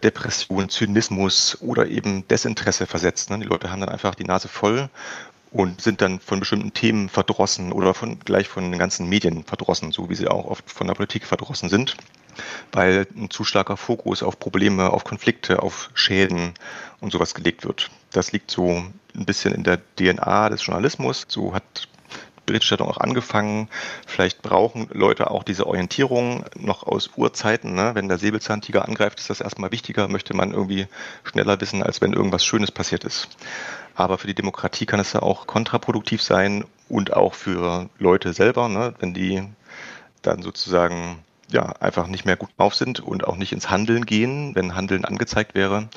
[0.03, 3.29] Depression, Zynismus oder eben Desinteresse versetzt.
[3.29, 3.39] Ne?
[3.39, 4.89] Die Leute haben dann einfach die Nase voll
[5.51, 9.91] und sind dann von bestimmten Themen verdrossen oder von, gleich von den ganzen Medien verdrossen,
[9.91, 11.97] so wie sie auch oft von der Politik verdrossen sind,
[12.71, 16.53] weil ein zu starker Fokus auf Probleme, auf Konflikte, auf Schäden
[17.01, 17.91] und sowas gelegt wird.
[18.11, 18.83] Das liegt so
[19.13, 21.25] ein bisschen in der DNA des Journalismus.
[21.27, 21.89] So hat
[22.45, 23.69] Berichterstattung auch angefangen.
[24.07, 27.75] Vielleicht brauchen Leute auch diese Orientierung noch aus Urzeiten.
[27.75, 27.91] Ne?
[27.93, 30.87] Wenn der Säbelzahntiger angreift, ist das erstmal wichtiger, möchte man irgendwie
[31.23, 33.29] schneller wissen, als wenn irgendwas Schönes passiert ist.
[33.95, 38.67] Aber für die Demokratie kann es ja auch kontraproduktiv sein und auch für Leute selber,
[38.67, 38.93] ne?
[38.99, 39.43] wenn die
[40.21, 44.55] dann sozusagen ja, einfach nicht mehr gut drauf sind und auch nicht ins Handeln gehen,
[44.55, 45.89] wenn Handeln angezeigt wäre.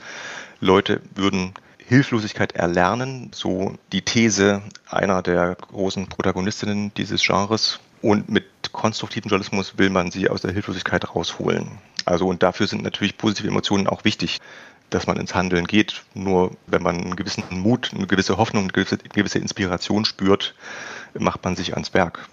[0.61, 1.55] Leute würden
[1.87, 7.81] Hilflosigkeit erlernen, so die These einer der großen Protagonistinnen dieses Genres.
[8.01, 11.79] Und mit konstruktivem Journalismus will man sie aus der Hilflosigkeit rausholen.
[12.05, 14.41] Also und dafür sind natürlich positive Emotionen auch wichtig,
[14.91, 16.05] dass man ins Handeln geht.
[16.15, 20.55] Nur wenn man einen gewissen Mut, eine gewisse Hoffnung, eine gewisse, eine gewisse Inspiration spürt,
[21.19, 22.29] macht man sich ans Werk.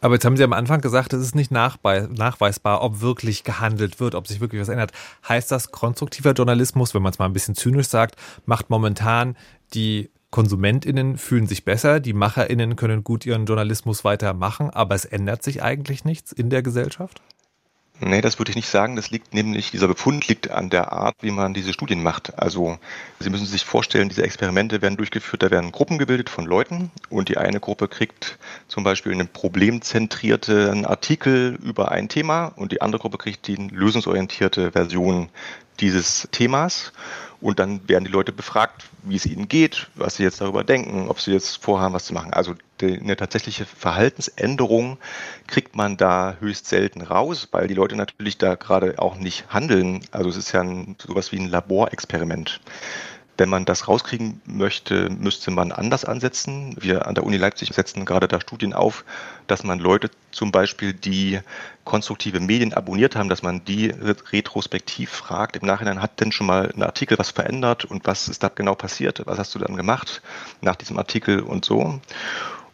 [0.00, 4.14] Aber jetzt haben Sie am Anfang gesagt, es ist nicht nachweisbar, ob wirklich gehandelt wird,
[4.14, 4.92] ob sich wirklich was ändert.
[5.28, 8.14] Heißt das, konstruktiver Journalismus, wenn man es mal ein bisschen zynisch sagt,
[8.46, 9.36] macht momentan
[9.74, 15.42] die KonsumentInnen fühlen sich besser, die MacherInnen können gut ihren Journalismus weitermachen, aber es ändert
[15.42, 17.22] sich eigentlich nichts in der Gesellschaft?
[18.00, 18.94] Nee, das würde ich nicht sagen.
[18.94, 22.38] Das liegt nämlich, dieser Befund liegt an der Art, wie man diese Studien macht.
[22.38, 22.78] Also
[23.18, 27.28] Sie müssen sich vorstellen, diese Experimente werden durchgeführt, da werden Gruppen gebildet von Leuten und
[27.28, 33.00] die eine Gruppe kriegt zum Beispiel einen problemzentrierten Artikel über ein Thema und die andere
[33.00, 35.28] Gruppe kriegt die lösungsorientierte Version
[35.80, 36.92] dieses Themas.
[37.40, 41.08] Und dann werden die Leute befragt, wie es ihnen geht, was sie jetzt darüber denken,
[41.08, 42.32] ob sie jetzt vorhaben, was zu machen.
[42.32, 44.98] Also die, eine tatsächliche Verhaltensänderung
[45.46, 50.00] kriegt man da höchst selten raus, weil die Leute natürlich da gerade auch nicht handeln.
[50.10, 52.60] Also es ist ja ein, sowas wie ein Laborexperiment.
[53.38, 56.74] Wenn man das rauskriegen möchte, müsste man anders ansetzen.
[56.80, 59.04] Wir an der Uni Leipzig setzen gerade da Studien auf,
[59.46, 61.38] dass man Leute zum Beispiel, die
[61.84, 63.90] konstruktive Medien abonniert haben, dass man die
[64.32, 65.56] retrospektiv fragt.
[65.56, 68.74] Im Nachhinein hat denn schon mal ein Artikel was verändert und was ist da genau
[68.74, 69.22] passiert?
[69.24, 70.20] Was hast du dann gemacht
[70.60, 72.00] nach diesem Artikel und so?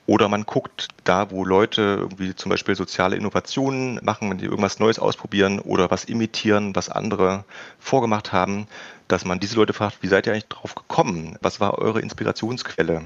[0.07, 4.79] Oder man guckt da, wo Leute irgendwie zum Beispiel soziale Innovationen machen, wenn die irgendwas
[4.79, 7.45] Neues ausprobieren oder was imitieren, was andere
[7.79, 8.67] vorgemacht haben,
[9.09, 11.39] dass man diese Leute fragt, wie seid ihr eigentlich drauf gekommen?
[11.41, 13.03] Was war eure Inspirationsquelle?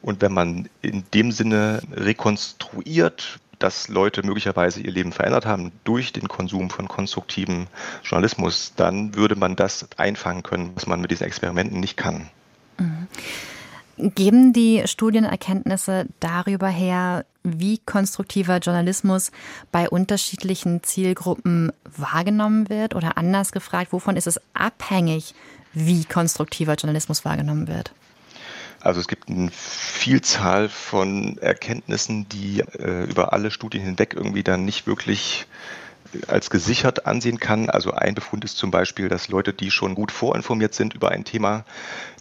[0.00, 6.12] Und wenn man in dem Sinne rekonstruiert, dass Leute möglicherweise ihr Leben verändert haben durch
[6.12, 7.68] den Konsum von konstruktivem
[8.02, 12.28] Journalismus, dann würde man das einfangen können, was man mit diesen Experimenten nicht kann.
[12.78, 13.06] Mhm.
[14.02, 19.30] Geben die Studienerkenntnisse darüber her, wie konstruktiver Journalismus
[19.70, 22.94] bei unterschiedlichen Zielgruppen wahrgenommen wird?
[22.94, 25.34] Oder anders gefragt, wovon ist es abhängig,
[25.72, 27.92] wie konstruktiver Journalismus wahrgenommen wird?
[28.80, 34.64] Also es gibt eine Vielzahl von Erkenntnissen, die äh, über alle Studien hinweg irgendwie dann
[34.64, 35.46] nicht wirklich
[36.26, 37.70] als gesichert ansehen kann.
[37.70, 41.24] Also ein Befund ist zum Beispiel, dass Leute, die schon gut vorinformiert sind über ein
[41.24, 41.64] Thema,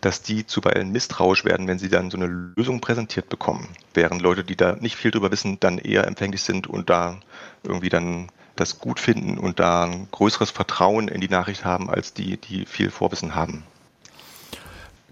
[0.01, 3.67] dass die zuweilen misstrauisch werden, wenn sie dann so eine Lösung präsentiert bekommen.
[3.93, 7.17] Während Leute, die da nicht viel drüber wissen, dann eher empfänglich sind und da
[7.63, 12.13] irgendwie dann das gut finden und da ein größeres Vertrauen in die Nachricht haben, als
[12.13, 13.63] die, die viel Vorwissen haben.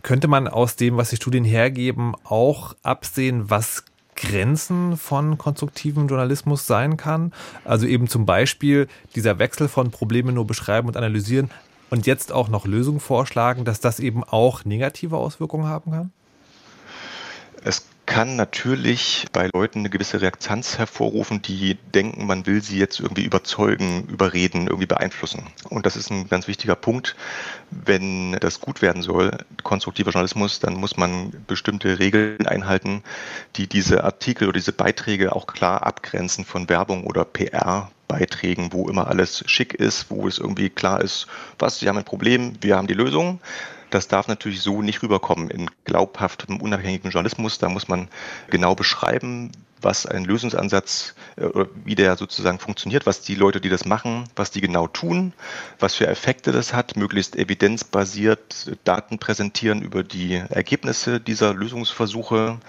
[0.02, 3.84] Könnte man aus dem, was die Studien hergeben, auch absehen, was
[4.22, 7.34] Grenzen von konstruktivem Journalismus sein kann.
[7.66, 11.50] Also eben zum Beispiel dieser Wechsel von Probleme nur beschreiben und analysieren
[11.90, 16.12] und jetzt auch noch Lösungen vorschlagen, dass das eben auch negative Auswirkungen haben kann?
[17.64, 23.00] Es kann natürlich bei Leuten eine gewisse Reaktanz hervorrufen, die denken, man will sie jetzt
[23.00, 25.44] irgendwie überzeugen, überreden, irgendwie beeinflussen.
[25.70, 27.16] Und das ist ein ganz wichtiger Punkt.
[27.70, 33.04] Wenn das gut werden soll, konstruktiver Journalismus, dann muss man bestimmte Regeln einhalten,
[33.58, 37.92] die diese Artikel oder diese Beiträge auch klar abgrenzen von Werbung oder PR.
[38.08, 41.28] Beiträgen, wo immer alles schick ist, wo es irgendwie klar ist,
[41.60, 43.40] was, Sie haben ein Problem, wir haben die Lösung
[43.90, 47.58] Das darf natürlich so nicht rüberkommen in glaubhaftem, unabhängigen Journalismus.
[47.58, 48.08] Da muss man
[48.50, 53.86] genau beschreiben, was ein Lösungsansatz äh, wie der sozusagen funktioniert, was die Leute, die das
[53.86, 55.34] machen, was die genau tun,
[55.80, 62.60] was für Effekte das hat, möglichst evidenzbasiert Daten präsentieren über die Ergebnisse dieser Lösungsversuche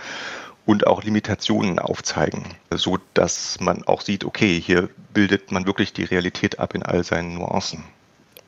[0.66, 6.04] und auch Limitationen aufzeigen, so dass man auch sieht, okay, hier bildet man wirklich die
[6.04, 7.82] Realität ab in all seinen Nuancen.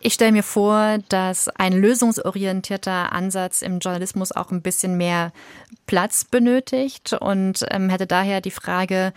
[0.05, 5.33] Ich stelle mir vor, dass ein lösungsorientierter Ansatz im Journalismus auch ein bisschen mehr
[5.87, 9.13] Platz benötigt und ähm, hätte daher die Frage,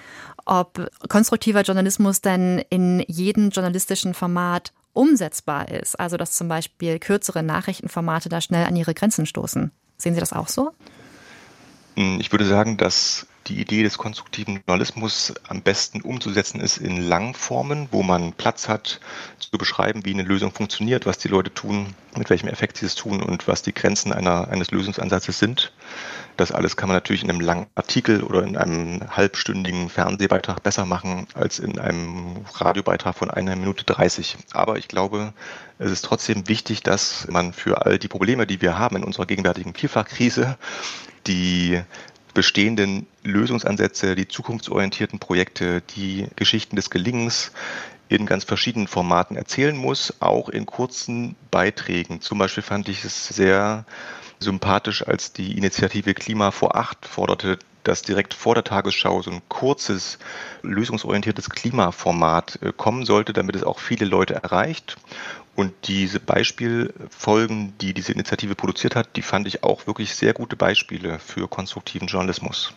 [0.45, 5.99] ob konstruktiver Journalismus denn in jedem journalistischen Format umsetzbar ist.
[5.99, 9.71] Also dass zum Beispiel kürzere Nachrichtenformate da schnell an ihre Grenzen stoßen.
[9.97, 10.69] Sehen Sie das auch so?
[11.95, 16.97] Hm, ich würde sagen, dass die Idee des konstruktiven Journalismus am besten umzusetzen ist in
[16.97, 18.99] Langformen, wo man Platz hat,
[19.37, 22.95] zu beschreiben, wie eine Lösung funktioniert, was die Leute tun, mit welchem Effekt sie es
[22.95, 25.73] tun und was die Grenzen einer, eines Lösungsansatzes sind.
[26.37, 30.85] Das alles kann man natürlich in einem langen Artikel oder in einem halbstündigen Fernsehbeitrag besser
[30.85, 34.37] machen als in einem Radiobeitrag von einer Minute 30.
[34.51, 35.33] Aber ich glaube,
[35.77, 39.25] es ist trotzdem wichtig, dass man für all die Probleme, die wir haben in unserer
[39.25, 40.57] gegenwärtigen Vielfachkrise,
[41.27, 41.81] die
[42.35, 47.51] bestehenden Lösungsansätze, die zukunftsorientierten Projekte, die Geschichten des Gelingens
[48.07, 52.21] in ganz verschiedenen Formaten erzählen muss, auch in kurzen Beiträgen.
[52.21, 53.85] Zum Beispiel fand ich es sehr
[54.39, 59.41] sympathisch, als die Initiative Klima vor acht forderte, dass direkt vor der Tagesschau so ein
[59.47, 60.19] kurzes,
[60.61, 64.97] lösungsorientiertes Klimaformat äh, kommen sollte, damit es auch viele Leute erreicht.
[65.55, 70.55] Und diese Beispielfolgen, die diese Initiative produziert hat, die fand ich auch wirklich sehr gute
[70.55, 72.73] Beispiele für konstruktiven Journalismus.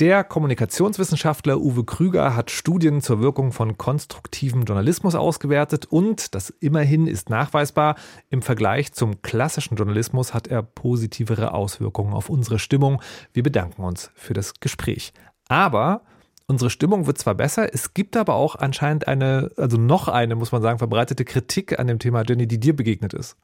[0.00, 7.06] Der Kommunikationswissenschaftler Uwe Krüger hat Studien zur Wirkung von konstruktivem Journalismus ausgewertet und, das immerhin
[7.06, 7.96] ist nachweisbar,
[8.30, 13.02] im Vergleich zum klassischen Journalismus hat er positivere Auswirkungen auf unsere Stimmung.
[13.32, 15.12] Wir bedanken uns für das Gespräch.
[15.46, 16.02] Aber
[16.46, 20.52] Unsere Stimmung wird zwar besser, es gibt aber auch anscheinend eine, also noch eine, muss
[20.52, 23.36] man sagen, verbreitete Kritik an dem Thema, Jenny, die dir begegnet ist.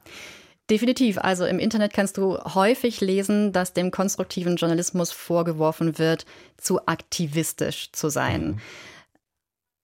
[0.70, 1.16] Definitiv.
[1.18, 6.26] Also im Internet kannst du häufig lesen, dass dem konstruktiven Journalismus vorgeworfen wird,
[6.58, 8.48] zu aktivistisch zu sein.
[8.48, 8.58] Mhm.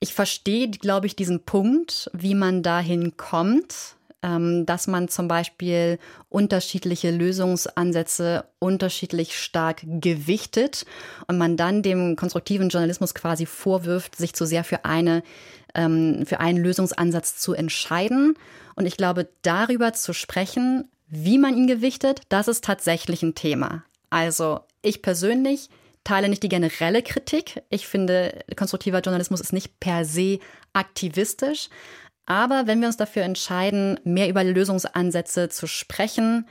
[0.00, 3.96] Ich verstehe, glaube ich, diesen Punkt, wie man dahin kommt.
[4.24, 5.98] Ähm, dass man zum Beispiel
[6.30, 10.86] unterschiedliche Lösungsansätze unterschiedlich stark gewichtet
[11.26, 15.22] und man dann dem konstruktiven Journalismus quasi vorwirft, sich zu sehr für eine
[15.74, 18.38] ähm, für einen Lösungsansatz zu entscheiden.
[18.76, 23.84] Und ich glaube, darüber zu sprechen, wie man ihn gewichtet, das ist tatsächlich ein Thema.
[24.08, 25.68] Also ich persönlich
[26.02, 27.62] teile nicht die generelle Kritik.
[27.68, 30.38] Ich finde, konstruktiver Journalismus ist nicht per se
[30.72, 31.68] aktivistisch.
[32.26, 36.46] Aber wenn wir uns dafür entscheiden, mehr über Lösungsansätze zu sprechen,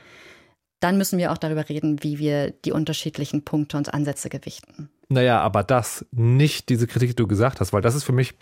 [0.80, 4.90] dann müssen wir auch darüber reden, wie wir die unterschiedlichen Punkte und Ansätze gewichten.
[5.08, 8.34] Naja, aber das, nicht diese Kritik, die du gesagt hast, weil das ist für mich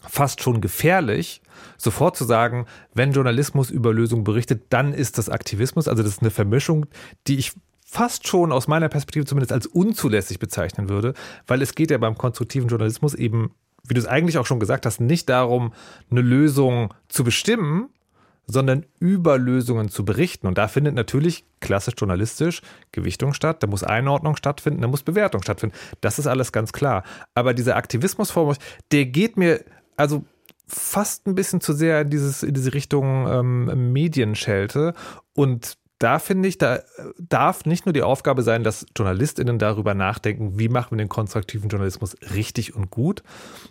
[0.00, 1.42] fast schon gefährlich,
[1.76, 5.88] sofort zu sagen, wenn Journalismus über Lösungen berichtet, dann ist das Aktivismus.
[5.88, 6.86] Also das ist eine Vermischung,
[7.26, 7.52] die ich
[7.84, 11.14] fast schon aus meiner Perspektive zumindest als unzulässig bezeichnen würde,
[11.46, 13.54] weil es geht ja beim konstruktiven Journalismus eben
[13.88, 15.72] wie du es eigentlich auch schon gesagt hast, nicht darum,
[16.10, 17.88] eine Lösung zu bestimmen,
[18.46, 20.46] sondern über Lösungen zu berichten.
[20.46, 25.42] Und da findet natürlich klassisch journalistisch Gewichtung statt, da muss Einordnung stattfinden, da muss Bewertung
[25.42, 25.76] stattfinden.
[26.00, 27.04] Das ist alles ganz klar.
[27.34, 28.56] Aber dieser Aktivismusform,
[28.90, 29.64] der geht mir
[29.96, 30.24] also
[30.66, 34.94] fast ein bisschen zu sehr in, dieses, in diese Richtung ähm, Medienschelte.
[35.34, 36.80] Und da finde ich, da
[37.18, 41.68] darf nicht nur die Aufgabe sein, dass JournalistInnen darüber nachdenken, wie machen wir den konstruktiven
[41.68, 43.22] Journalismus richtig und gut,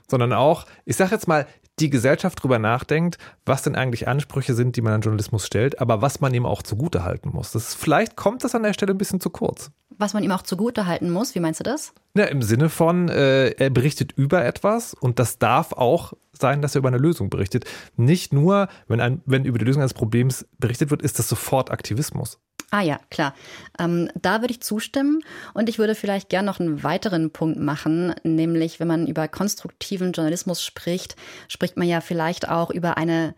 [0.07, 1.47] sondern auch, ich sage jetzt mal,
[1.79, 6.01] die Gesellschaft darüber nachdenkt, was denn eigentlich Ansprüche sind, die man an Journalismus stellt, aber
[6.01, 7.51] was man ihm auch zugute halten muss.
[7.51, 9.71] Das, vielleicht kommt das an der Stelle ein bisschen zu kurz.
[9.97, 11.93] Was man ihm auch zugute halten muss, wie meinst du das?
[12.15, 16.75] Ja, Im Sinne von, äh, er berichtet über etwas und das darf auch sein, dass
[16.75, 17.65] er über eine Lösung berichtet.
[17.95, 21.71] Nicht nur, wenn, ein, wenn über die Lösung eines Problems berichtet wird, ist das sofort
[21.71, 22.39] Aktivismus.
[22.69, 23.33] Ah ja, klar.
[23.79, 25.21] Ähm, da würde ich zustimmen
[25.53, 30.11] und ich würde vielleicht gern noch einen weiteren Punkt machen, nämlich wenn man über konstruktiven
[30.11, 31.15] Journalismus spricht,
[31.47, 33.35] spricht man ja vielleicht auch über eine,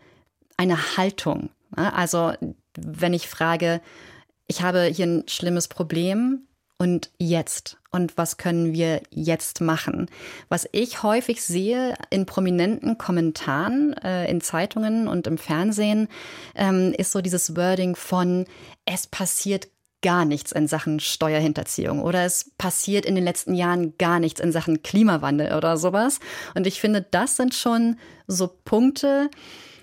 [0.56, 1.50] eine Haltung.
[1.72, 2.32] Also
[2.76, 3.80] wenn ich frage,
[4.48, 6.48] ich habe hier ein schlimmes Problem,
[6.80, 7.76] und jetzt?
[7.90, 10.06] Und was können wir jetzt machen?
[10.48, 16.08] Was ich häufig sehe in prominenten Kommentaren äh, in Zeitungen und im Fernsehen,
[16.54, 18.46] ähm, ist so dieses Wording von,
[18.86, 19.68] es passiert
[20.00, 24.50] gar nichts in Sachen Steuerhinterziehung oder es passiert in den letzten Jahren gar nichts in
[24.50, 26.18] Sachen Klimawandel oder sowas.
[26.54, 29.28] Und ich finde, das sind schon so Punkte,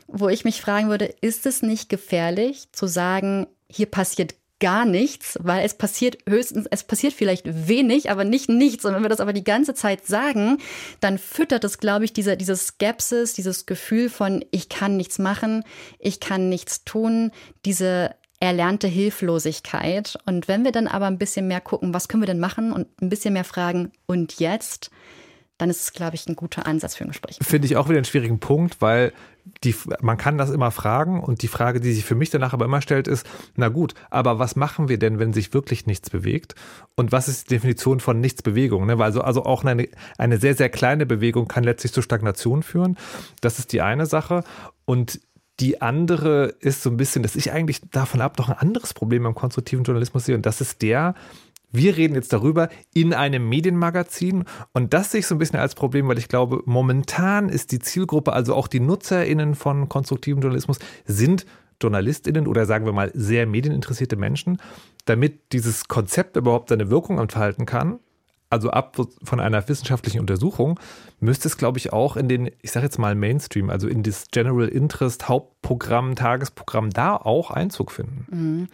[0.07, 5.37] wo ich mich fragen würde, ist es nicht gefährlich zu sagen, hier passiert gar nichts,
[5.41, 8.85] weil es passiert höchstens, es passiert vielleicht wenig, aber nicht nichts.
[8.85, 10.57] Und wenn wir das aber die ganze Zeit sagen,
[10.99, 15.63] dann füttert es, glaube ich, diese, diese Skepsis, dieses Gefühl von, ich kann nichts machen,
[15.99, 17.31] ich kann nichts tun,
[17.65, 20.17] diese erlernte Hilflosigkeit.
[20.25, 22.87] Und wenn wir dann aber ein bisschen mehr gucken, was können wir denn machen und
[23.01, 24.91] ein bisschen mehr fragen, und jetzt?
[25.57, 27.39] Dann ist es, glaube ich, ein guter Ansatz für ein Gespräch.
[27.41, 29.11] Finde ich auch wieder einen schwierigen Punkt, weil
[29.63, 32.65] die, man kann das immer fragen und die Frage, die sich für mich danach aber
[32.65, 33.25] immer stellt, ist,
[33.55, 36.55] na gut, aber was machen wir denn, wenn sich wirklich nichts bewegt?
[36.95, 38.85] Und was ist die Definition von Nichtsbewegung?
[38.85, 38.97] Ne?
[38.99, 39.87] Also, also auch eine,
[40.17, 42.97] eine sehr, sehr kleine Bewegung kann letztlich zu Stagnation führen.
[43.41, 44.43] Das ist die eine Sache.
[44.85, 45.19] Und
[45.59, 49.23] die andere ist so ein bisschen, dass ich eigentlich davon ab noch ein anderes Problem
[49.23, 51.15] beim konstruktiven Journalismus sehe und das ist der,
[51.71, 55.75] wir reden jetzt darüber in einem Medienmagazin und das sehe ich so ein bisschen als
[55.75, 60.79] Problem, weil ich glaube, momentan ist die Zielgruppe, also auch die NutzerInnen von konstruktivem Journalismus,
[61.05, 61.45] sind
[61.81, 64.57] JournalistInnen oder sagen wir mal sehr medieninteressierte Menschen,
[65.05, 67.99] damit dieses Konzept überhaupt seine Wirkung entfalten kann.
[68.49, 70.79] Also ab von einer wissenschaftlichen Untersuchung
[71.19, 74.27] müsste es, glaube ich, auch in den, ich sage jetzt mal Mainstream, also in das
[74.31, 78.25] General Interest Hauptprogramm, Tagesprogramm, da auch Einzug finden.
[78.31, 78.67] Mhm.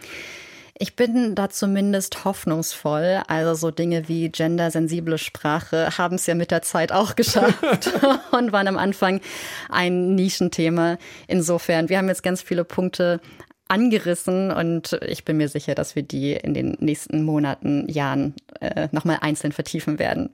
[0.77, 3.21] Ich bin da zumindest hoffnungsvoll.
[3.27, 7.91] Also so Dinge wie gendersensible Sprache haben es ja mit der Zeit auch geschafft
[8.31, 9.21] und waren am Anfang
[9.69, 10.97] ein Nischenthema.
[11.27, 13.21] Insofern, wir haben jetzt ganz viele Punkte
[13.67, 18.87] angerissen und ich bin mir sicher, dass wir die in den nächsten Monaten, Jahren äh,
[18.91, 20.29] nochmal einzeln vertiefen werden.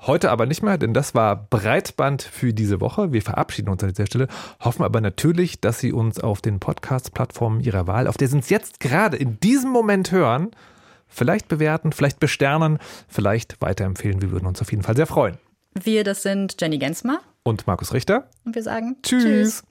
[0.00, 3.12] Heute aber nicht mehr, denn das war Breitband für diese Woche.
[3.12, 4.28] Wir verabschieden uns an dieser Stelle,
[4.60, 8.48] hoffen aber natürlich, dass Sie uns auf den Podcast-Plattformen Ihrer Wahl, auf der Sie uns
[8.48, 10.52] jetzt gerade in diesem Moment hören,
[11.08, 12.78] vielleicht bewerten, vielleicht besternen,
[13.08, 14.22] vielleicht weiterempfehlen.
[14.22, 15.38] Wir würden uns auf jeden Fall sehr freuen.
[15.74, 18.28] Wir, das sind Jenny Gensmer und Markus Richter.
[18.44, 19.24] Und wir sagen Tschüss.
[19.24, 19.62] Tschüss.